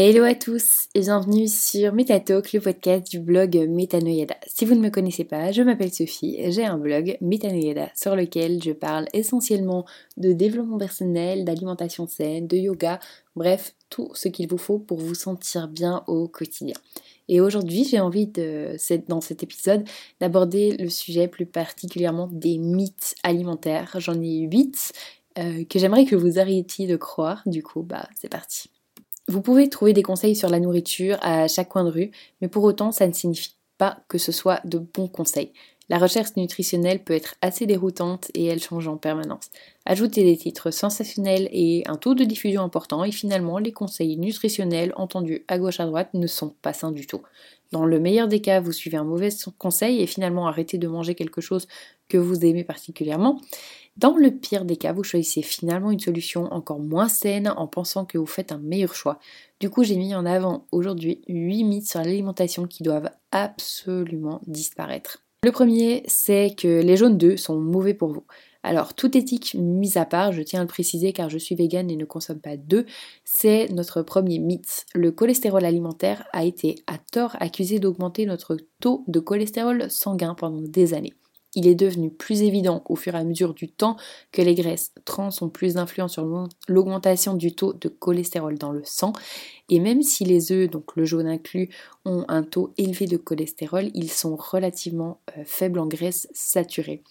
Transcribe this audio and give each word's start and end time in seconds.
Hello 0.00 0.22
à 0.22 0.36
tous 0.36 0.86
et 0.94 1.00
bienvenue 1.00 1.48
sur 1.48 1.92
Metatalk, 1.92 2.52
le 2.52 2.60
podcast 2.60 3.10
du 3.10 3.18
blog 3.18 3.56
Metanoyada. 3.68 4.36
Si 4.46 4.64
vous 4.64 4.76
ne 4.76 4.80
me 4.80 4.90
connaissez 4.90 5.24
pas, 5.24 5.50
je 5.50 5.60
m'appelle 5.60 5.92
Sophie, 5.92 6.38
j'ai 6.52 6.64
un 6.64 6.78
blog 6.78 7.18
Metanoyada 7.20 7.90
sur 7.96 8.14
lequel 8.14 8.62
je 8.62 8.70
parle 8.70 9.06
essentiellement 9.12 9.86
de 10.16 10.32
développement 10.32 10.78
personnel, 10.78 11.44
d'alimentation 11.44 12.06
saine, 12.06 12.46
de 12.46 12.56
yoga, 12.56 13.00
bref, 13.34 13.74
tout 13.90 14.12
ce 14.14 14.28
qu'il 14.28 14.48
vous 14.48 14.56
faut 14.56 14.78
pour 14.78 14.98
vous 14.98 15.16
sentir 15.16 15.66
bien 15.66 16.04
au 16.06 16.28
quotidien. 16.28 16.76
Et 17.26 17.40
aujourd'hui, 17.40 17.82
j'ai 17.82 17.98
envie 17.98 18.28
de, 18.28 18.76
dans 19.08 19.20
cet 19.20 19.42
épisode 19.42 19.82
d'aborder 20.20 20.76
le 20.76 20.90
sujet 20.90 21.26
plus 21.26 21.46
particulièrement 21.46 22.28
des 22.30 22.58
mythes 22.58 23.16
alimentaires. 23.24 23.96
J'en 23.98 24.22
ai 24.22 24.46
8 24.48 24.92
euh, 25.38 25.64
que 25.64 25.80
j'aimerais 25.80 26.04
que 26.04 26.14
vous 26.14 26.38
arrêtiez 26.38 26.86
de 26.86 26.96
croire. 26.96 27.42
Du 27.46 27.64
coup, 27.64 27.82
bah 27.82 28.08
c'est 28.14 28.28
parti. 28.28 28.70
Vous 29.28 29.42
pouvez 29.42 29.68
trouver 29.68 29.92
des 29.92 30.02
conseils 30.02 30.34
sur 30.34 30.48
la 30.48 30.58
nourriture 30.58 31.18
à 31.20 31.48
chaque 31.48 31.68
coin 31.68 31.84
de 31.84 31.90
rue, 31.90 32.10
mais 32.40 32.48
pour 32.48 32.64
autant, 32.64 32.92
ça 32.92 33.06
ne 33.06 33.12
signifie 33.12 33.54
pas 33.76 33.98
que 34.08 34.16
ce 34.16 34.32
soit 34.32 34.60
de 34.64 34.78
bons 34.78 35.08
conseils. 35.08 35.52
La 35.90 35.98
recherche 35.98 36.36
nutritionnelle 36.36 37.02
peut 37.02 37.14
être 37.14 37.34
assez 37.40 37.66
déroutante 37.66 38.30
et 38.34 38.44
elle 38.46 38.62
change 38.62 38.88
en 38.88 38.96
permanence. 38.96 39.50
Ajoutez 39.86 40.22
des 40.22 40.36
titres 40.36 40.70
sensationnels 40.70 41.48
et 41.50 41.82
un 41.86 41.96
taux 41.96 42.14
de 42.14 42.24
diffusion 42.24 42.62
important 42.62 43.04
et 43.04 43.12
finalement 43.12 43.58
les 43.58 43.72
conseils 43.72 44.18
nutritionnels 44.18 44.92
entendus 44.96 45.44
à 45.48 45.58
gauche 45.58 45.80
à 45.80 45.86
droite 45.86 46.10
ne 46.12 46.26
sont 46.26 46.54
pas 46.60 46.74
sains 46.74 46.92
du 46.92 47.06
tout. 47.06 47.22
Dans 47.72 47.86
le 47.86 48.00
meilleur 48.00 48.28
des 48.28 48.40
cas, 48.40 48.60
vous 48.60 48.72
suivez 48.72 48.98
un 48.98 49.04
mauvais 49.04 49.30
conseil 49.58 50.00
et 50.02 50.06
finalement 50.06 50.46
arrêtez 50.46 50.76
de 50.76 50.88
manger 50.88 51.14
quelque 51.14 51.40
chose 51.40 51.66
que 52.08 52.18
vous 52.18 52.44
aimez 52.44 52.64
particulièrement. 52.64 53.40
Dans 53.98 54.16
le 54.16 54.30
pire 54.30 54.64
des 54.64 54.76
cas, 54.76 54.92
vous 54.92 55.02
choisissez 55.02 55.42
finalement 55.42 55.90
une 55.90 55.98
solution 55.98 56.44
encore 56.52 56.78
moins 56.78 57.08
saine 57.08 57.52
en 57.56 57.66
pensant 57.66 58.04
que 58.04 58.16
vous 58.16 58.26
faites 58.26 58.52
un 58.52 58.58
meilleur 58.58 58.94
choix. 58.94 59.18
Du 59.58 59.70
coup, 59.70 59.82
j'ai 59.82 59.96
mis 59.96 60.14
en 60.14 60.24
avant 60.24 60.66
aujourd'hui 60.70 61.20
8 61.26 61.64
mythes 61.64 61.88
sur 61.88 61.98
l'alimentation 61.98 62.68
qui 62.68 62.84
doivent 62.84 63.10
absolument 63.32 64.40
disparaître. 64.46 65.24
Le 65.42 65.50
premier, 65.50 66.04
c'est 66.06 66.54
que 66.56 66.80
les 66.80 66.96
jaunes 66.96 67.18
d'œufs 67.18 67.40
sont 67.40 67.58
mauvais 67.58 67.92
pour 67.92 68.12
vous. 68.12 68.24
Alors, 68.62 68.94
toute 68.94 69.16
éthique 69.16 69.56
mise 69.58 69.96
à 69.96 70.04
part, 70.04 70.30
je 70.30 70.42
tiens 70.42 70.60
à 70.60 70.62
le 70.62 70.68
préciser 70.68 71.12
car 71.12 71.28
je 71.28 71.38
suis 71.38 71.56
végane 71.56 71.90
et 71.90 71.96
ne 71.96 72.04
consomme 72.04 72.40
pas 72.40 72.56
d'œufs, 72.56 72.86
c'est 73.24 73.68
notre 73.70 74.02
premier 74.02 74.38
mythe. 74.38 74.86
Le 74.94 75.10
cholestérol 75.10 75.64
alimentaire 75.64 76.24
a 76.32 76.44
été 76.44 76.76
à 76.86 76.98
tort 76.98 77.36
accusé 77.40 77.80
d'augmenter 77.80 78.26
notre 78.26 78.58
taux 78.80 79.02
de 79.08 79.18
cholestérol 79.18 79.90
sanguin 79.90 80.36
pendant 80.36 80.60
des 80.60 80.94
années 80.94 81.14
il 81.58 81.66
est 81.66 81.74
devenu 81.74 82.08
plus 82.08 82.42
évident 82.42 82.84
au 82.88 82.94
fur 82.94 83.16
et 83.16 83.18
à 83.18 83.24
mesure 83.24 83.52
du 83.52 83.68
temps 83.68 83.96
que 84.30 84.40
les 84.42 84.54
graisses 84.54 84.92
trans 85.04 85.30
ont 85.40 85.48
plus 85.48 85.74
d'influence 85.74 86.12
sur 86.12 86.48
l'augmentation 86.68 87.34
du 87.34 87.52
taux 87.52 87.72
de 87.72 87.88
cholestérol 87.88 88.56
dans 88.56 88.70
le 88.70 88.82
sang. 88.84 89.12
Et 89.68 89.80
même 89.80 90.02
si 90.02 90.24
les 90.24 90.52
œufs, 90.52 90.70
donc 90.70 90.94
le 90.94 91.04
jaune 91.04 91.26
inclus, 91.26 91.68
ont 92.04 92.24
un 92.28 92.44
taux 92.44 92.72
élevé 92.78 93.06
de 93.06 93.16
cholestérol, 93.16 93.90
ils 93.94 94.10
sont 94.10 94.36
relativement 94.36 95.20
euh, 95.36 95.42
faibles 95.44 95.80
en 95.80 95.88
graisse 95.88 96.28
saturée. 96.32 97.02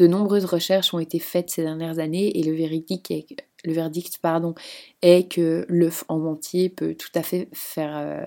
De 0.00 0.06
nombreuses 0.06 0.46
recherches 0.46 0.94
ont 0.94 0.98
été 0.98 1.18
faites 1.18 1.50
ces 1.50 1.60
dernières 1.60 1.98
années 1.98 2.38
et 2.38 2.42
le 2.42 2.54
verdict 2.54 3.10
est 5.02 5.28
que 5.28 5.66
l'œuf 5.68 6.04
en 6.08 6.24
entier 6.24 6.70
peut 6.70 6.94
tout 6.94 7.10
à 7.14 7.22
fait 7.22 7.50
faire, 7.52 7.98
euh, 7.98 8.24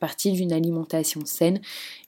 partie 0.00 0.32
d'une 0.32 0.50
alimentation 0.50 1.20
saine 1.26 1.60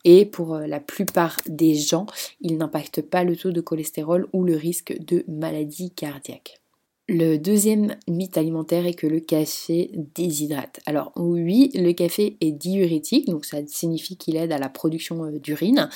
et 0.05 0.25
pour 0.25 0.55
euh, 0.55 0.67
la 0.67 0.81
plupart 0.81 1.37
des 1.45 1.75
gens, 1.75 2.07
il 2.41 2.57
n'impacte 2.57 3.03
pas 3.03 3.23
le 3.23 3.37
taux 3.37 3.53
de 3.53 3.61
cholestérol 3.61 4.29
ou 4.33 4.45
le 4.45 4.57
risque 4.57 4.97
de 4.99 5.27
maladie 5.29 5.91
cardiaque. 5.91 6.63
Le 7.09 7.37
deuxième 7.37 7.95
mythe 8.09 8.37
alimentaire 8.37 8.85
est 8.85 8.95
que 8.95 9.07
le 9.07 9.21
café 9.21 9.93
déshydrate. 10.17 10.81
Alors 10.87 11.13
oui, 11.15 11.71
le 11.73 11.93
café 11.93 12.37
est 12.41 12.51
diurétique, 12.51 13.29
donc 13.29 13.45
ça 13.45 13.59
signifie 13.65 14.17
qu'il 14.17 14.35
aide 14.35 14.51
à 14.51 14.59
la 14.59 14.69
production 14.69 15.25
euh, 15.25 15.39
d'urine, 15.39 15.89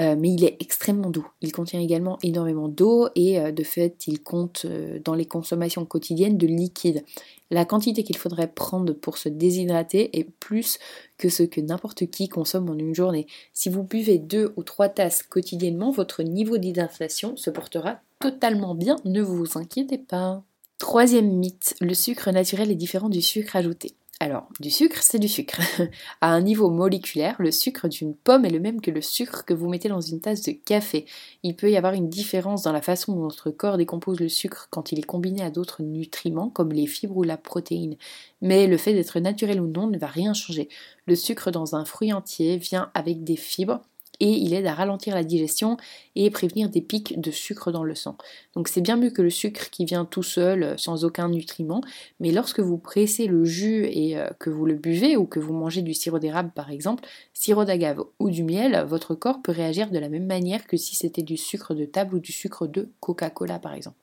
euh, 0.00 0.16
mais 0.18 0.28
il 0.28 0.44
est 0.44 0.58
extrêmement 0.60 1.08
doux. 1.08 1.26
Il 1.40 1.52
contient 1.52 1.80
également 1.80 2.18
énormément 2.22 2.68
d'eau 2.68 3.08
et 3.14 3.40
euh, 3.40 3.52
de 3.52 3.62
fait 3.62 4.06
il 4.06 4.22
compte 4.22 4.66
dans 5.02 5.14
les 5.14 5.24
consommations 5.24 5.86
quotidiennes 5.86 6.36
de 6.36 6.46
liquide. 6.46 7.04
La 7.50 7.64
quantité 7.64 8.04
qu'il 8.04 8.18
faudrait 8.18 8.52
prendre 8.52 8.92
pour 8.92 9.16
se 9.16 9.30
déshydrater 9.30 10.18
est 10.18 10.28
plus 10.40 10.78
que 11.16 11.30
ce 11.30 11.42
que 11.42 11.62
n'importe 11.62 12.10
qui 12.10 12.28
consomme 12.28 12.68
en 12.68 12.76
une 12.76 12.94
journée. 12.94 13.26
Si 13.54 13.70
vous 13.70 13.82
buvez 13.82 14.18
deux 14.18 14.52
ou 14.56 14.62
trois 14.62 14.90
tasses 14.90 15.22
quotidiennement, 15.22 15.90
votre 15.90 16.22
niveau 16.22 16.58
d'hydratation 16.58 17.34
se 17.36 17.48
portera 17.48 18.00
totalement 18.18 18.74
bien, 18.74 18.96
ne 19.06 19.22
vous 19.22 19.56
inquiétez 19.56 19.96
pas. 19.96 20.44
Troisième 20.80 21.30
mythe, 21.30 21.76
le 21.82 21.92
sucre 21.92 22.30
naturel 22.30 22.70
est 22.70 22.74
différent 22.74 23.10
du 23.10 23.20
sucre 23.20 23.54
ajouté. 23.54 23.92
Alors, 24.18 24.48
du 24.60 24.70
sucre, 24.70 25.02
c'est 25.02 25.18
du 25.18 25.28
sucre. 25.28 25.60
à 26.22 26.32
un 26.32 26.40
niveau 26.40 26.70
moléculaire, 26.70 27.36
le 27.38 27.50
sucre 27.50 27.86
d'une 27.86 28.14
pomme 28.14 28.46
est 28.46 28.50
le 28.50 28.60
même 28.60 28.80
que 28.80 28.90
le 28.90 29.02
sucre 29.02 29.44
que 29.44 29.52
vous 29.52 29.68
mettez 29.68 29.90
dans 29.90 30.00
une 30.00 30.22
tasse 30.22 30.40
de 30.42 30.52
café. 30.52 31.04
Il 31.42 31.54
peut 31.54 31.70
y 31.70 31.76
avoir 31.76 31.92
une 31.92 32.08
différence 32.08 32.62
dans 32.62 32.72
la 32.72 32.80
façon 32.80 33.14
dont 33.14 33.24
notre 33.24 33.50
corps 33.50 33.76
décompose 33.76 34.20
le 34.20 34.30
sucre 34.30 34.68
quand 34.70 34.90
il 34.90 34.98
est 34.98 35.02
combiné 35.02 35.42
à 35.42 35.50
d'autres 35.50 35.82
nutriments 35.82 36.48
comme 36.48 36.72
les 36.72 36.86
fibres 36.86 37.18
ou 37.18 37.24
la 37.24 37.36
protéine. 37.36 37.96
Mais 38.40 38.66
le 38.66 38.78
fait 38.78 38.94
d'être 38.94 39.20
naturel 39.20 39.60
ou 39.60 39.66
non 39.66 39.86
ne 39.86 39.98
va 39.98 40.06
rien 40.06 40.32
changer. 40.32 40.70
Le 41.04 41.14
sucre 41.14 41.50
dans 41.50 41.76
un 41.76 41.84
fruit 41.84 42.14
entier 42.14 42.56
vient 42.56 42.90
avec 42.94 43.22
des 43.22 43.36
fibres 43.36 43.82
et 44.20 44.30
il 44.30 44.54
aide 44.54 44.66
à 44.66 44.74
ralentir 44.74 45.14
la 45.14 45.24
digestion 45.24 45.76
et 46.14 46.30
prévenir 46.30 46.68
des 46.68 46.80
pics 46.80 47.20
de 47.20 47.30
sucre 47.30 47.72
dans 47.72 47.84
le 47.84 47.94
sang. 47.94 48.16
Donc 48.54 48.68
c'est 48.68 48.80
bien 48.80 48.96
mieux 48.96 49.10
que 49.10 49.22
le 49.22 49.30
sucre 49.30 49.70
qui 49.70 49.84
vient 49.84 50.04
tout 50.04 50.22
seul 50.22 50.62
euh, 50.62 50.76
sans 50.76 51.04
aucun 51.04 51.28
nutriment, 51.28 51.80
mais 52.20 52.30
lorsque 52.30 52.60
vous 52.60 52.78
pressez 52.78 53.26
le 53.26 53.44
jus 53.44 53.86
et 53.86 54.18
euh, 54.18 54.28
que 54.38 54.50
vous 54.50 54.66
le 54.66 54.74
buvez 54.74 55.16
ou 55.16 55.26
que 55.26 55.40
vous 55.40 55.54
mangez 55.54 55.82
du 55.82 55.94
sirop 55.94 56.18
d'érable 56.18 56.52
par 56.54 56.70
exemple, 56.70 57.04
sirop 57.32 57.64
d'agave 57.64 58.04
ou 58.18 58.30
du 58.30 58.44
miel, 58.44 58.84
votre 58.86 59.14
corps 59.14 59.42
peut 59.42 59.52
réagir 59.52 59.90
de 59.90 59.98
la 59.98 60.08
même 60.08 60.26
manière 60.26 60.66
que 60.66 60.76
si 60.76 60.94
c'était 60.94 61.22
du 61.22 61.36
sucre 61.36 61.74
de 61.74 61.84
table 61.84 62.16
ou 62.16 62.18
du 62.20 62.32
sucre 62.32 62.66
de 62.66 62.90
Coca-Cola 63.00 63.58
par 63.58 63.74
exemple. 63.74 63.96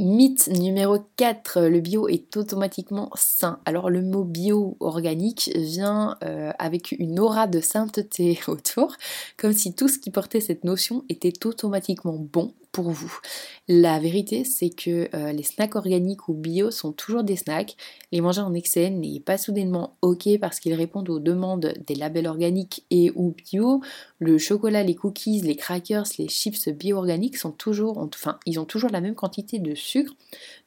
Mythe 0.00 0.48
numéro 0.48 0.98
4, 1.16 1.60
le 1.62 1.78
bio 1.78 2.08
est 2.08 2.36
automatiquement 2.36 3.10
sain. 3.14 3.60
Alors 3.64 3.90
le 3.90 4.02
mot 4.02 4.24
bio 4.24 4.76
organique 4.80 5.52
vient 5.54 6.16
euh, 6.24 6.50
avec 6.58 6.90
une 6.98 7.20
aura 7.20 7.46
de 7.46 7.60
sainteté 7.60 8.40
autour, 8.48 8.96
comme 9.36 9.52
si 9.52 9.72
tout 9.72 9.86
ce 9.86 10.00
qui 10.00 10.10
portait 10.10 10.40
cette 10.40 10.64
notion 10.64 11.04
était 11.08 11.46
automatiquement 11.46 12.16
bon 12.18 12.52
pour 12.74 12.90
vous. 12.90 13.20
La 13.68 14.00
vérité, 14.00 14.42
c'est 14.42 14.68
que 14.68 15.08
euh, 15.14 15.32
les 15.32 15.44
snacks 15.44 15.76
organiques 15.76 16.28
ou 16.28 16.34
bio 16.34 16.72
sont 16.72 16.92
toujours 16.92 17.22
des 17.22 17.36
snacks. 17.36 17.76
Les 18.10 18.20
manger 18.20 18.40
en 18.40 18.52
excès 18.52 18.90
n'est 18.90 19.20
pas 19.20 19.38
soudainement 19.38 19.96
ok 20.02 20.28
parce 20.40 20.58
qu'ils 20.58 20.74
répondent 20.74 21.08
aux 21.08 21.20
demandes 21.20 21.72
des 21.86 21.94
labels 21.94 22.26
organiques 22.26 22.84
et 22.90 23.12
ou 23.14 23.30
bio. 23.30 23.80
Le 24.18 24.38
chocolat, 24.38 24.82
les 24.82 24.96
cookies, 24.96 25.40
les 25.40 25.54
crackers, 25.54 26.04
les 26.18 26.28
chips 26.28 26.68
bio-organiques 26.68 27.36
sont 27.36 27.52
toujours, 27.52 27.98
enfin, 27.98 28.40
ils 28.44 28.58
ont 28.58 28.64
toujours 28.64 28.90
la 28.90 29.00
même 29.00 29.14
quantité 29.14 29.60
de 29.60 29.76
sucre, 29.76 30.12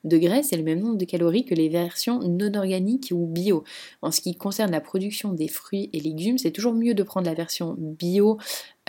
de 0.05 0.17
graisse 0.17 0.53
et 0.53 0.57
le 0.57 0.63
même 0.63 0.79
nombre 0.79 0.97
de 0.97 1.05
calories 1.05 1.43
que 1.43 1.55
les 1.55 1.67
versions 1.67 2.21
non 2.21 2.53
organiques 2.55 3.11
ou 3.11 3.27
bio. 3.27 3.65
En 4.01 4.11
ce 4.11 4.21
qui 4.21 4.33
concerne 4.35 4.71
la 4.71 4.81
production 4.81 5.33
des 5.33 5.49
fruits 5.49 5.89
et 5.91 5.99
légumes, 5.99 6.37
c'est 6.37 6.51
toujours 6.51 6.73
mieux 6.73 6.93
de 6.93 7.03
prendre 7.03 7.27
la 7.27 7.33
version 7.33 7.75
bio 7.77 8.37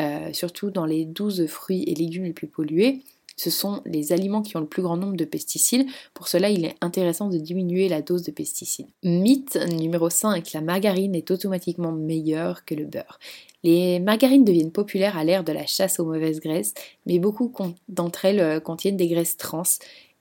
euh, 0.00 0.32
surtout 0.32 0.70
dans 0.70 0.86
les 0.86 1.04
12 1.04 1.46
fruits 1.46 1.84
et 1.86 1.94
légumes 1.94 2.24
les 2.24 2.32
plus 2.32 2.46
pollués. 2.46 3.02
Ce 3.38 3.50
sont 3.50 3.82
les 3.86 4.12
aliments 4.12 4.42
qui 4.42 4.56
ont 4.56 4.60
le 4.60 4.66
plus 4.66 4.82
grand 4.82 4.96
nombre 4.96 5.16
de 5.16 5.24
pesticides. 5.24 5.86
Pour 6.12 6.26
cela, 6.26 6.50
il 6.50 6.64
est 6.64 6.74
intéressant 6.80 7.28
de 7.28 7.38
diminuer 7.38 7.88
la 7.88 8.02
dose 8.02 8.24
de 8.24 8.32
pesticides. 8.32 8.88
Mythe 9.04 9.56
numéro 9.78 10.10
5, 10.10 10.52
la 10.52 10.60
margarine 10.60 11.14
est 11.14 11.30
automatiquement 11.30 11.92
meilleure 11.92 12.64
que 12.64 12.74
le 12.74 12.84
beurre. 12.84 13.20
Les 13.62 14.00
margarines 14.00 14.44
deviennent 14.44 14.72
populaires 14.72 15.16
à 15.16 15.22
l'ère 15.22 15.44
de 15.44 15.52
la 15.52 15.66
chasse 15.66 16.00
aux 16.00 16.04
mauvaises 16.04 16.40
graisses, 16.40 16.74
mais 17.06 17.20
beaucoup 17.20 17.52
d'entre 17.88 18.24
elles 18.24 18.40
euh, 18.40 18.60
contiennent 18.60 18.96
des 18.96 19.08
graisses 19.08 19.36
trans 19.36 19.62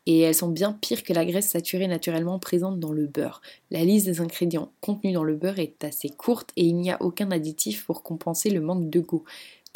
et 0.05 0.21
elles 0.21 0.35
sont 0.35 0.47
bien 0.47 0.71
pires 0.71 1.03
que 1.03 1.11
la 1.11 1.25
graisse 1.25 1.49
saturée 1.49 1.87
naturellement 1.87 2.39
présente 2.39 2.79
dans 2.79 2.93
le 2.93 3.07
beurre. 3.07 3.41
La 3.71 3.83
liste 3.83 4.05
des 4.05 4.21
ingrédients 4.21 4.71
contenus 4.79 5.13
dans 5.13 5.23
le 5.23 5.35
beurre 5.35 5.59
est 5.59 5.83
assez 5.83 6.09
courte 6.09 6.51
et 6.55 6.63
il 6.63 6.77
n'y 6.77 6.91
a 6.91 7.01
aucun 7.01 7.29
additif 7.31 7.85
pour 7.85 8.03
compenser 8.03 8.49
le 8.49 8.61
manque 8.61 8.89
de 8.89 8.99
goût 8.99 9.25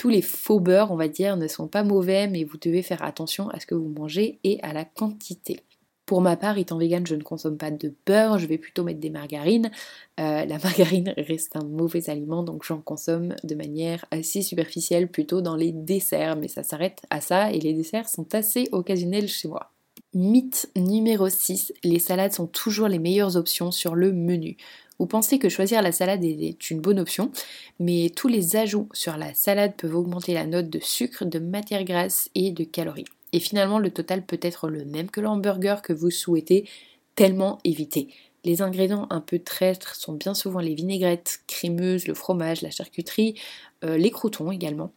tous 0.01 0.09
les 0.09 0.24
faux 0.24 0.59
beurres, 0.59 0.92
on 0.92 0.95
va 0.95 1.07
dire, 1.07 1.38
ne 1.38 1.48
sont 1.48 1.68
pas 1.68 1.83
mauvais, 1.83 2.27
mais 2.27 2.44
vous 2.44 2.57
devez 2.57 2.81
faire 2.81 3.03
attention 3.03 3.50
à 3.50 3.59
ce 3.59 3.68
que 3.68 3.75
vous 3.75 3.88
mangez 3.88 4.39
et 4.44 4.59
à 4.63 4.74
la 4.74 4.83
quantité. 4.83 5.59
Pour 6.07 6.21
ma 6.21 6.36
part, 6.36 6.57
étant 6.57 6.80
vegan, 6.80 7.06
je 7.06 7.13
ne 7.13 7.21
consomme 7.21 7.56
pas 7.56 7.69
de 7.69 7.94
beurre, 8.07 8.39
je 8.39 8.48
vais 8.48 8.57
plutôt 8.57 8.83
mettre 8.83 9.00
des 9.00 9.12
margarines. 9.12 9.69
Euh, 10.19 10.44
la 10.44 10.57
margarine 10.63 11.13
reste 11.18 11.56
un 11.56 11.63
mauvais 11.65 12.09
aliment, 12.09 12.42
donc 12.42 12.63
j'en 12.63 12.81
consomme 12.81 13.36
de 13.44 13.53
manière 13.53 14.03
assez 14.09 14.42
superficielle, 14.42 15.07
plutôt 15.07 15.42
dans 15.42 15.56
les 15.56 15.71
desserts, 15.71 16.36
mais 16.36 16.48
ça 16.48 16.63
s'arrête 16.63 17.03
à 17.12 17.21
ça, 17.21 17.51
et 17.51 17.59
les 17.59 17.74
desserts 17.74 18.09
sont 18.09 18.33
assez 18.33 18.69
occasionnels 18.71 19.27
chez 19.27 19.50
moi. 19.50 19.69
Mythe 20.15 20.68
numéro 20.75 21.30
6, 21.30 21.74
les 21.83 22.00
salades 22.00 22.33
sont 22.33 22.48
toujours 22.48 22.88
les 22.88 22.98
meilleures 22.98 23.38
options 23.38 23.69
sur 23.69 23.94
le 23.94 24.12
menu. 24.12 24.57
Vous 25.01 25.07
pensez 25.07 25.39
que 25.39 25.50
choisir 25.50 25.81
la 25.81 25.92
salade 25.92 26.24
est 26.24 26.69
une 26.69 26.80
bonne 26.80 27.00
option, 27.00 27.31
mais 27.80 28.12
tous 28.15 28.27
les 28.27 28.56
ajouts 28.56 28.88
sur 28.94 29.18
la 29.18 29.33
salade 29.33 29.74
peuvent 29.75 29.95
augmenter 29.95 30.36
la 30.36 30.45
note 30.45 30.69
de 30.69 30.77
sucre, 30.80 31.25
de 31.25 31.39
matière 31.39 31.83
grasse 31.86 32.30
et 32.36 32.51
de 32.51 32.63
calories. 32.63 33.07
Et 33.33 33.39
finalement, 33.39 33.80
le 33.80 33.89
total 33.89 34.24
peut 34.24 34.38
être 34.44 34.69
le 34.69 34.86
même 34.86 35.09
que 35.09 35.19
le 35.19 35.27
hamburger 35.27 35.81
que 35.81 35.92
vous 35.92 36.12
souhaitez 36.12 36.69
tellement 37.15 37.57
éviter. 37.63 38.09
Les 38.44 38.62
ingrédients 38.62 39.07
un 39.09 39.21
peu 39.21 39.39
traîtres 39.39 39.95
sont 39.95 40.13
bien 40.13 40.36
souvent 40.36 40.59
les 40.59 40.75
vinaigrettes 40.75 41.39
crémeuses, 41.48 42.06
le 42.06 42.13
fromage, 42.13 42.62
la 42.62 42.69
charcuterie, 42.69 43.33
euh, 43.83 43.98
les 43.98 44.12
croutons 44.12 44.51
également. 44.51 44.92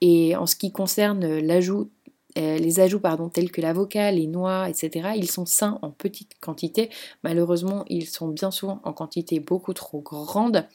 Et 0.00 0.34
en 0.34 0.46
ce 0.46 0.56
qui 0.56 0.72
concerne 0.72 1.38
l'ajout 1.38 1.88
euh, 2.36 2.58
les 2.58 2.80
ajouts 2.80 3.00
pardon, 3.00 3.28
tels 3.28 3.50
que 3.50 3.60
l'avocat, 3.60 4.10
les 4.12 4.26
noix, 4.26 4.68
etc., 4.68 5.10
ils 5.16 5.30
sont 5.30 5.46
sains 5.46 5.78
en 5.82 5.90
petite 5.90 6.32
quantité. 6.40 6.90
Malheureusement, 7.22 7.84
ils 7.88 8.06
sont 8.06 8.28
bien 8.28 8.50
souvent 8.50 8.80
en 8.84 8.92
quantité 8.92 9.40
beaucoup 9.40 9.72
trop 9.72 10.00
grande. 10.00 10.66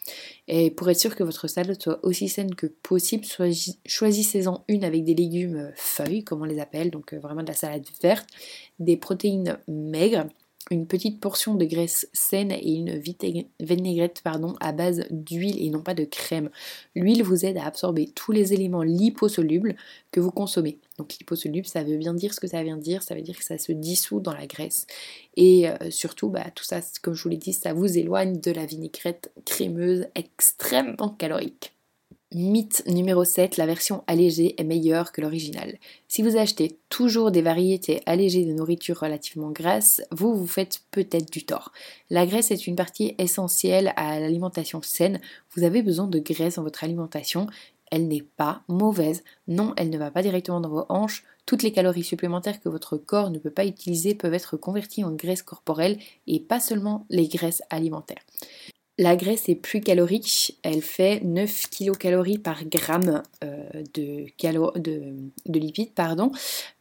Et 0.47 0.71
pour 0.71 0.89
être 0.89 0.99
sûr 0.99 1.15
que 1.15 1.23
votre 1.23 1.47
salade 1.47 1.81
soit 1.81 1.99
aussi 2.03 2.29
saine 2.29 2.55
que 2.55 2.67
possible, 2.67 3.25
choisissez-en 3.85 4.63
une 4.67 4.83
avec 4.83 5.03
des 5.03 5.15
légumes 5.15 5.57
euh, 5.57 5.71
feuilles, 5.75 6.23
comme 6.23 6.41
on 6.41 6.45
les 6.45 6.59
appelle, 6.59 6.91
donc 6.91 7.13
euh, 7.13 7.19
vraiment 7.19 7.43
de 7.43 7.47
la 7.47 7.53
salade 7.53 7.85
verte, 8.01 8.27
des 8.79 8.97
protéines 8.97 9.57
maigres 9.67 10.25
une 10.69 10.87
petite 10.87 11.19
portion 11.19 11.55
de 11.55 11.65
graisse 11.65 12.07
saine 12.13 12.51
et 12.51 12.73
une 12.73 13.01
vinaigrette 13.59 14.21
pardon, 14.23 14.55
à 14.59 14.71
base 14.71 15.05
d'huile 15.09 15.61
et 15.61 15.69
non 15.69 15.81
pas 15.81 15.93
de 15.93 16.05
crème. 16.05 16.49
L'huile 16.95 17.23
vous 17.23 17.45
aide 17.45 17.57
à 17.57 17.65
absorber 17.65 18.11
tous 18.13 18.31
les 18.31 18.53
éléments 18.53 18.83
liposolubles 18.83 19.75
que 20.11 20.19
vous 20.19 20.31
consommez. 20.31 20.79
Donc 21.01 21.17
liposoluble, 21.17 21.65
ça 21.65 21.83
veut 21.83 21.97
bien 21.97 22.13
dire 22.13 22.31
ce 22.31 22.39
que 22.39 22.45
ça 22.45 22.61
vient 22.61 22.77
dire, 22.77 23.01
ça 23.01 23.15
veut 23.15 23.23
dire 23.23 23.35
que 23.35 23.43
ça 23.43 23.57
se 23.57 23.71
dissout 23.71 24.19
dans 24.19 24.33
la 24.33 24.45
graisse. 24.45 24.85
Et 25.35 25.67
euh, 25.67 25.89
surtout, 25.89 26.29
bah, 26.29 26.45
tout 26.53 26.63
ça, 26.63 26.79
comme 27.01 27.15
je 27.15 27.23
vous 27.23 27.29
l'ai 27.29 27.37
dit, 27.37 27.53
ça 27.53 27.73
vous 27.73 27.97
éloigne 27.97 28.39
de 28.39 28.51
la 28.51 28.67
vinaigrette 28.67 29.31
crémeuse 29.43 30.05
extrêmement 30.13 31.09
calorique. 31.09 31.73
Mythe 32.35 32.83
numéro 32.85 33.23
7, 33.23 33.57
la 33.57 33.65
version 33.65 34.03
allégée 34.05 34.53
est 34.61 34.63
meilleure 34.63 35.11
que 35.11 35.21
l'original. 35.21 35.79
Si 36.07 36.21
vous 36.21 36.37
achetez 36.37 36.77
toujours 36.87 37.31
des 37.31 37.41
variétés 37.41 38.03
allégées 38.05 38.45
de 38.45 38.53
nourriture 38.53 38.99
relativement 38.99 39.49
grasse, 39.49 40.03
vous 40.11 40.35
vous 40.35 40.45
faites 40.45 40.81
peut-être 40.91 41.31
du 41.31 41.45
tort. 41.45 41.71
La 42.11 42.27
graisse 42.27 42.51
est 42.51 42.67
une 42.67 42.75
partie 42.75 43.15
essentielle 43.17 43.91
à 43.95 44.19
l'alimentation 44.19 44.83
saine. 44.83 45.19
Vous 45.55 45.63
avez 45.63 45.81
besoin 45.81 46.05
de 46.05 46.19
graisse 46.19 46.57
dans 46.57 46.63
votre 46.63 46.83
alimentation. 46.83 47.47
Elle 47.91 48.07
n'est 48.07 48.23
pas 48.23 48.63
mauvaise. 48.67 49.23
Non, 49.47 49.73
elle 49.77 49.89
ne 49.89 49.97
va 49.97 50.09
pas 50.09 50.23
directement 50.23 50.59
dans 50.59 50.69
vos 50.69 50.85
hanches. 50.89 51.23
Toutes 51.45 51.63
les 51.63 51.71
calories 51.71 52.03
supplémentaires 52.03 52.59
que 52.59 52.69
votre 52.69 52.97
corps 52.97 53.29
ne 53.29 53.39
peut 53.39 53.51
pas 53.51 53.65
utiliser 53.65 54.15
peuvent 54.15 54.33
être 54.33 54.57
converties 54.57 55.03
en 55.03 55.11
graisse 55.11 55.43
corporelle 55.43 55.97
et 56.25 56.39
pas 56.39 56.59
seulement 56.59 57.05
les 57.09 57.27
graisses 57.27 57.61
alimentaires. 57.69 58.23
La 58.97 59.15
graisse 59.15 59.49
est 59.49 59.55
plus 59.55 59.81
calorique, 59.81 60.59
elle 60.63 60.81
fait 60.81 61.21
9 61.23 61.69
kcal 61.71 62.39
par 62.43 62.63
gramme 62.65 63.23
euh, 63.43 63.83
de, 63.95 64.27
de, 64.77 65.59
lipides 65.59 65.93
pardon, 65.93 66.31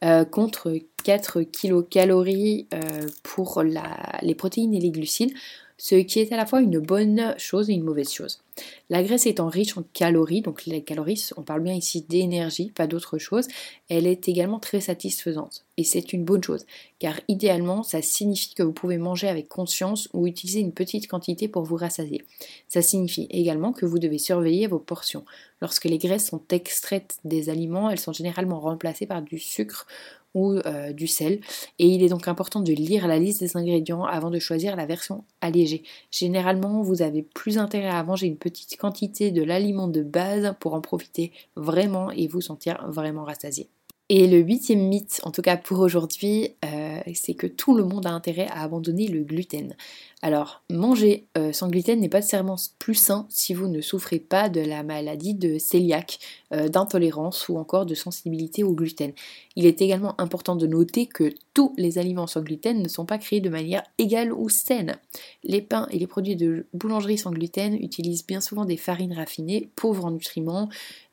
euh, 0.05 0.25
contre 0.25 0.75
4 1.05 1.43
kcal 1.43 2.11
euh, 2.11 3.07
pour 3.23 3.63
les 3.63 4.35
protéines 4.35 4.75
et 4.75 4.81
les 4.81 4.91
glucides 4.91 5.33
ce 5.81 5.95
qui 5.95 6.21
est 6.21 6.31
à 6.31 6.37
la 6.37 6.45
fois 6.45 6.61
une 6.61 6.79
bonne 6.79 7.35
chose 7.39 7.71
et 7.71 7.73
une 7.73 7.85
mauvaise 7.85 8.13
chose. 8.13 8.43
La 8.91 9.03
graisse 9.03 9.25
étant 9.25 9.49
riche 9.49 9.79
en 9.79 9.85
calories, 9.95 10.43
donc 10.43 10.67
les 10.67 10.83
calories, 10.83 11.31
on 11.39 11.43
parle 11.43 11.63
bien 11.63 11.73
ici 11.73 12.05
d'énergie, 12.07 12.71
pas 12.71 12.87
d'autre 12.87 13.17
chose, 13.17 13.49
elle 13.89 14.07
est 14.07 14.29
également 14.29 14.59
très 14.59 14.83
satisfaisante. 14.83 15.65
Et 15.79 15.85
c'est 15.85 16.13
une 16.13 16.27
bonne 16.27 16.45
chose, 16.45 16.67
car 16.99 17.19
idéalement, 17.29 17.83
ça 17.83 18.03
signifie 18.03 18.53
que 18.53 18.63
vous 18.63 18.75
pouvez 18.75 18.99
manger 18.99 19.29
avec 19.29 19.49
conscience 19.49 20.11
ou 20.13 20.27
utiliser 20.27 20.61
une 20.61 20.73
petite 20.73 21.09
quantité 21.09 21.49
pour 21.49 21.63
vous 21.63 21.77
rassasier. 21.77 22.27
Ça 22.69 22.83
signifie 22.83 23.27
également 23.31 23.73
que 23.73 23.87
vous 23.87 23.99
devez 23.99 24.19
surveiller 24.19 24.67
vos 24.67 24.81
portions. 24.81 25.25
Lorsque 25.63 25.87
les 25.87 25.97
graisses 25.97 26.27
sont 26.27 26.43
extraites 26.51 27.17
des 27.25 27.49
aliments, 27.49 27.89
elles 27.89 27.99
sont 27.99 28.13
généralement 28.13 28.61
remplacées 28.61 29.07
par 29.07 29.23
du 29.23 29.39
sucre 29.39 29.87
ou 30.35 30.53
euh, 30.53 30.93
du 30.93 31.07
sel. 31.07 31.41
Et 31.79 31.87
il 31.87 32.03
est 32.03 32.09
donc 32.09 32.29
important 32.29 32.61
de 32.61 32.73
lire 32.73 33.07
la 33.07 33.19
liste 33.19 33.41
des 33.41 33.57
ingrédients 33.57 34.05
avant 34.05 34.31
de 34.31 34.39
choisir 34.39 34.77
la 34.77 34.87
version 34.87 35.25
allégée. 35.41 35.83
Généralement, 36.11 36.83
vous 36.83 37.03
avez 37.03 37.23
plus 37.23 37.59
intérêt 37.59 37.89
à 37.89 38.03
manger 38.03 38.27
une 38.27 38.37
petite 38.37 38.77
quantité 38.77 39.31
de 39.31 39.43
l'aliment 39.43 39.89
de 39.89 40.03
base 40.03 40.55
pour 40.61 40.75
en 40.75 40.81
profiter 40.81 41.33
vraiment 41.57 42.11
et 42.11 42.27
vous 42.27 42.41
sentir 42.41 42.85
vraiment 42.89 43.25
rassasié. 43.25 43.69
Et 44.13 44.27
le 44.27 44.39
huitième 44.39 44.89
mythe, 44.89 45.21
en 45.23 45.31
tout 45.31 45.41
cas 45.41 45.57
pour 45.57 45.79
aujourd'hui, 45.79 46.51
euh, 46.65 46.99
c'est 47.15 47.35
que 47.35 47.47
tout 47.47 47.77
le 47.77 47.85
monde 47.85 48.07
a 48.07 48.11
intérêt 48.11 48.49
à 48.49 48.63
abandonner 48.63 49.07
le 49.07 49.23
gluten. 49.23 49.77
Alors, 50.21 50.65
manger 50.69 51.29
euh, 51.39 51.53
sans 51.53 51.69
gluten 51.69 52.01
n'est 52.01 52.09
pas 52.09 52.19
nécessairement 52.19 52.57
plus 52.81 52.97
sain 52.97 53.27
si 53.29 53.55
vous 53.55 53.69
ne 53.69 53.81
souffrez 53.81 54.19
pas 54.19 54.49
de 54.49 54.61
la 54.61 54.83
maladie 54.83 55.35
de 55.35 55.59
cœliaque, 55.59 56.19
d'intolérance 56.51 57.49
ou 57.49 57.59
encore 57.59 57.87
de 57.87 57.95
sensibilité 57.95 58.65
au 58.65 58.73
gluten. 58.73 59.13
Il 59.57 59.67
est 59.67 59.83
également 59.83 60.21
important 60.21 60.57
de 60.57 60.67
noter 60.67 61.07
que 61.07 61.33
tous 61.55 61.73
les 61.77 61.99
aliments 61.99 62.27
sans 62.27 62.43
gluten 62.43 62.83
ne 62.83 62.89
sont 62.89 63.07
pas 63.07 63.19
créés 63.19 63.41
de 63.41 63.49
manière 63.49 63.83
égale 63.99 64.33
ou 64.33 64.49
saine. 64.49 64.97
Les 65.45 65.61
pains 65.63 65.87
et 65.91 65.99
les 65.99 66.07
produits 66.07 66.37
de 66.37 66.67
boulangerie 66.75 67.19
sans 67.19 67.31
gluten 67.31 67.75
utilisent 67.75 68.27
bien 68.27 68.41
souvent 68.41 68.65
des 68.65 68.77
farines 68.77 69.13
raffinées, 69.13 69.71
pauvres 69.77 70.07
en 70.07 70.11
nutriments, 70.11 70.69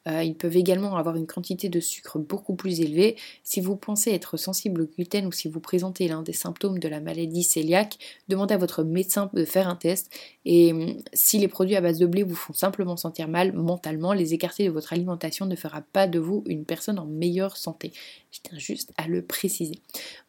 euh, 0.07 0.23
ils 0.23 0.35
peuvent 0.35 0.55
également 0.55 0.95
avoir 0.95 1.15
une 1.15 1.27
quantité 1.27 1.69
de 1.69 1.79
sucre 1.79 2.17
beaucoup 2.19 2.55
plus 2.55 2.79
élevée. 2.79 3.17
Si 3.43 3.59
vous 3.59 3.75
pensez 3.75 4.11
être 4.11 4.37
sensible 4.37 4.81
au 4.81 4.85
gluten 4.85 5.25
ou 5.25 5.31
si 5.31 5.49
vous 5.49 5.59
présentez 5.59 6.07
l'un 6.07 6.21
des 6.21 6.33
symptômes 6.33 6.79
de 6.79 6.87
la 6.87 7.01
maladie 7.01 7.47
cœliaque, 7.47 7.97
demandez 8.29 8.53
à 8.53 8.57
votre 8.57 8.83
médecin 8.83 9.29
de 9.33 9.43
faire 9.43 9.67
un 9.67 9.75
test. 9.75 10.09
Et 10.45 10.71
hum, 10.71 10.97
si 11.13 11.39
les 11.39 11.47
produits 11.47 11.75
à 11.75 11.81
base 11.81 11.99
de 11.99 12.05
blé 12.05 12.23
vous 12.23 12.35
font 12.35 12.53
simplement 12.53 12.95
sentir 12.95 13.27
mal 13.27 13.53
mentalement, 13.53 14.13
les 14.13 14.33
écarter 14.33 14.65
de 14.65 14.71
votre 14.71 14.93
ne 15.45 15.55
fera 15.55 15.81
pas 15.81 16.07
de 16.07 16.19
vous 16.19 16.43
une 16.47 16.65
personne 16.65 16.99
en 16.99 17.05
meilleure 17.05 17.57
santé. 17.57 17.91
Je 18.31 18.39
tiens 18.43 18.57
juste 18.57 18.93
à 18.97 19.07
le 19.07 19.21
préciser. 19.21 19.79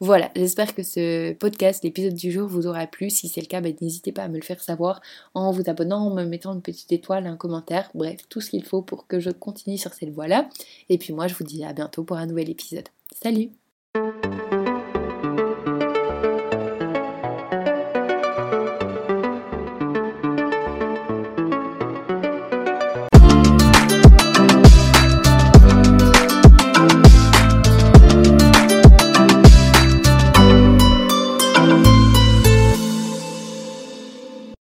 Voilà, 0.00 0.31
j'espère 0.37 0.75
que 0.75 0.83
ce 0.83 1.33
podcast, 1.33 1.85
l'épisode 1.85 2.15
du 2.15 2.31
jour, 2.31 2.49
vous 2.49 2.67
aura 2.67 2.87
plu. 2.87 3.11
Si 3.11 3.29
c'est 3.29 3.41
le 3.41 3.47
cas, 3.47 3.61
ben, 3.61 3.75
n'hésitez 3.81 4.12
pas 4.12 4.23
à 4.23 4.29
me 4.29 4.37
le 4.37 4.43
faire 4.43 4.61
savoir 4.61 5.00
en 5.35 5.50
vous 5.50 5.69
abonnant, 5.69 6.06
en 6.06 6.15
me 6.15 6.25
mettant 6.25 6.55
une 6.55 6.62
petite 6.62 6.93
étoile, 6.93 7.27
un 7.27 7.37
commentaire, 7.37 7.91
bref, 7.95 8.23
tout 8.29 8.41
ce 8.41 8.50
qu'il 8.50 8.65
faut 8.65 8.83
pour 8.83 9.06
que 9.06 9.21
je 9.21 9.31
continue 9.31 9.79
sur 9.79 9.95
cette 9.95 10.11
voie-là. 10.11 10.49
Et 10.89 10.99
puis 10.99 11.12
moi, 11.12 11.29
je 11.29 11.35
vous 11.35 11.45
dis 11.45 11.65
à 11.65 11.73
bientôt 11.73 12.05
pour 12.05 12.17
un 12.17 12.27
nouvel 12.27 12.50
épisode. 12.50 12.89
Salut 13.23 13.50